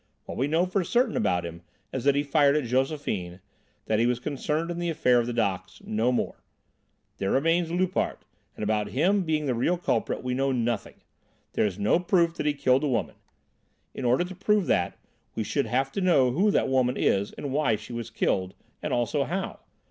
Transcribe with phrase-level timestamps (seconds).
[0.25, 1.61] What we know for certain about him
[1.93, 3.39] is that he fired at Josephine,
[3.85, 6.37] that he was concerned in the affair of the docks no more.
[7.19, 8.25] There remains Loupart;
[8.55, 10.95] and about him being the real culprit we know nothing.
[11.53, 13.17] There is no proof that he killed the woman.
[13.93, 14.97] In order to prove that
[15.35, 18.91] we should have to know who that woman is and why she was killed, and
[18.91, 19.59] also how.